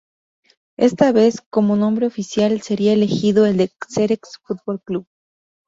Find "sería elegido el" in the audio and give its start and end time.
2.63-3.57